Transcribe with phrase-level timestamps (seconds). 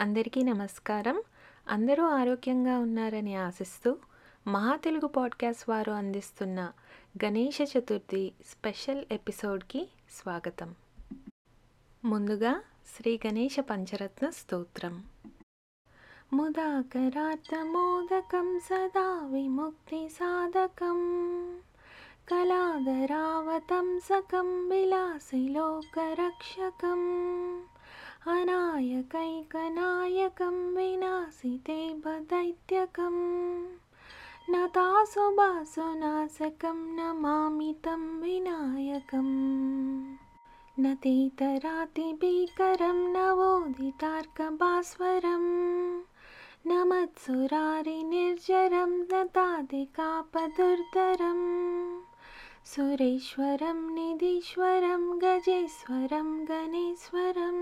[0.00, 1.22] అందరికీ నమస్కారం.
[1.68, 3.96] అందరూ ఆరోగ్యంగా ఉన్నారని ఆశిస్తూ
[4.46, 6.72] మహా తెలుగు పాడ్కాస్ట్ వారు అందిస్తున్న
[7.24, 10.74] గణేష చతుర్థి స్పెషల్ ఎపిసోడ్కి స్వాగతం.
[12.04, 12.62] ముందుగా
[12.96, 15.04] శ్రీ గణేష పంచరత్న స్తోత్రం.
[16.32, 21.00] ముదాకరార్థమోదకం సదా విముక్తి సాధకం.
[22.28, 27.18] కళాధరావతంసకం విలాసి లోకరక్షకం.
[28.28, 33.16] अनायकैकनायकं विनाशिते बदैत्यकं
[34.50, 40.14] नतासुभासुनाशकं नमामि तं विनायकम्।
[40.80, 45.44] न तेतरातिभीकरं नवोदितार्कभास्वरं
[46.66, 51.77] न मत्सुरारिनिर्जरं दतादिकापदुर्धरम्
[52.64, 57.58] सुरेश्वरं निधीश्वरं गजेश्वरं गणेश्वरं।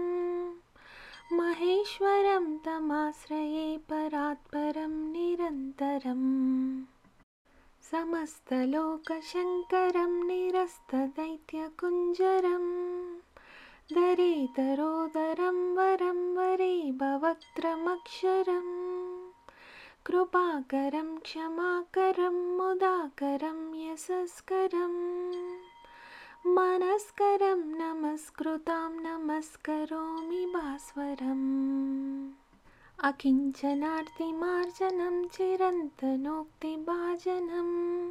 [1.32, 6.84] महेश्वरं तमाश्रये परात्परं निरन्तरम्
[7.92, 12.86] समस्तलोकशङ्करं निरस्तदैत्यकुञ्जरं।
[13.92, 19.15] दरेदरोदरं वरं वरे भवक्त्रमक्षरम्
[20.06, 24.94] कृपाकरं क्षमाकरं मुदाकरं यशस्करं।
[26.46, 32.30] मनस्करं नमस्कृतां नमस्करोमि भास्वरम्।
[33.04, 38.10] अकिञ्चनार्तिमार्जनं चिरन्तनोक्तिभाजनं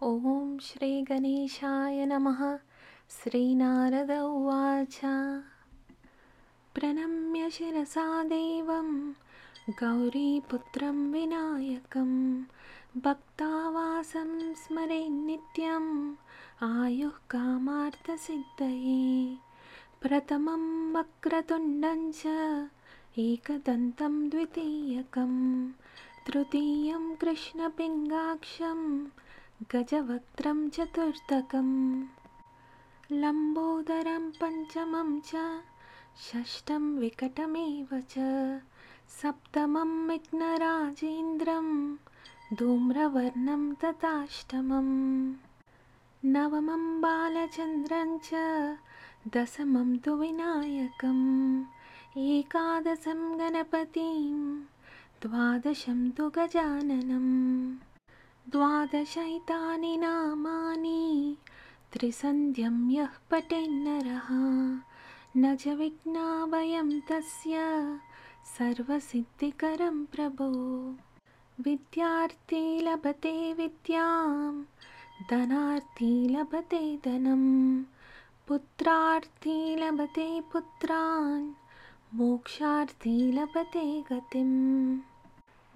[0.00, 2.58] ఓం శ్రీ గణేశాయ నమ
[3.10, 5.00] శ్రీనారద ఉవాచ
[6.74, 9.16] ప్రణమ్య శిరసా దేవం
[9.69, 12.41] गौरीपुत्रं विनायकं
[13.01, 16.15] भक्तावासं स्मरे नित्यम्
[16.63, 19.37] आयुः कामार्थसिद्धये।
[20.01, 22.23] प्रथमं वक्रतुण्डं च
[23.17, 25.71] एकदन्तं द्वितीयकं
[26.27, 29.05] तृतीयं कृष्णपिङ्गाक्षं
[29.73, 32.03] गजवक्त्रं चतुर्थकं
[33.11, 35.61] लम्बोदरं पञ्चमं च
[36.25, 38.15] षष्ठं विकटमेव च।
[39.17, 41.67] सप्तमं विघ्नराजेन्द्रं
[42.57, 44.89] धूम्रवर्णं तथाष्टमं
[46.33, 48.29] नवमं बालचन्द्रं च
[49.35, 51.25] दशमं तु विनायकम्।
[52.17, 54.35] एकादशं गणपतिं
[55.23, 57.27] द्वादशं तु गजाननं
[58.51, 61.01] द्वादशैतानि नामानि
[61.93, 64.29] त्रिसन्ध्यं यः पटेन्नरः
[65.37, 67.57] न च विघ्नाभयं तस्य
[68.45, 70.49] सर्वसिद्धिकरं प्रभो।
[71.61, 74.63] विद्यार्थी लभते विद्यां
[75.29, 77.83] धनार्थी लभते धनं
[78.47, 81.53] पुत्रार्थी लभते पुत्रान्
[82.13, 84.51] मोक्षार्थी लभते गतिं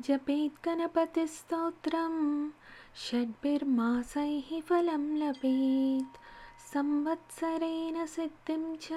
[0.01, 2.49] जपेत् गणपतिस्तोत्रं
[2.95, 6.17] षड्भिर्मासैः फलं लभेत्।
[6.73, 8.87] संवत्सरेण सिद्धिं च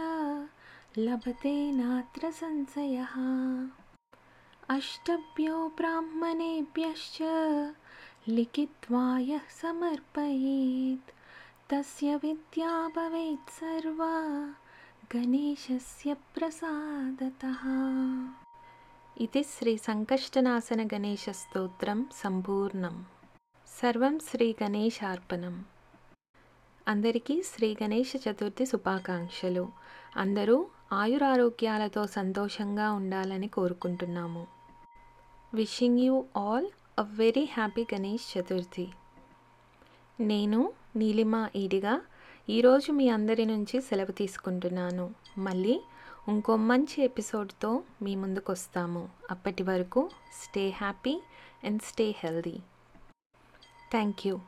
[0.98, 3.14] लभते नात्र संशयः
[4.70, 7.18] अष्टभ्यो ब्राह्मणेभ्यश्च
[8.30, 11.12] लिखित्वा यः समर्पयेत्
[11.72, 14.14] तस्य विद्या भवेत् सर्वा
[15.14, 17.64] गणेशस्य प्रसादतः
[19.18, 22.96] ఇది శ్రీ సంకష్టనాశన గణేష స్తోత్రం సంపూర్ణం
[23.68, 25.56] సర్వం శ్రీ గణేశార్పణం
[26.88, 29.66] అందరికీ శ్రీ గణేష చతుర్థి శుభాకాంక్షలు
[30.16, 30.58] అందరూ
[30.91, 34.47] ఆయురారోగ్యాలతో సంతోషంగా ఉండాలని కోరుకుంటున్నాము.
[35.55, 36.69] Wishing you all
[36.99, 38.87] a very happy Ganesh Chaturthi
[40.21, 41.95] నేను నీలిమ ఈడిగా
[42.49, 45.15] ఈరోజు మీ అందరి నుంచి సెలవు తీసుకుంటున్నాను.
[45.39, 45.81] మళ్ళీ
[46.29, 50.11] ఇంకో మంచి ఎపిసోడ్తో మీ ముందుకు వస్తాము అప్పటి వరకు
[50.43, 51.15] stay happy
[51.65, 52.61] and stay healthy
[53.91, 54.41] thank you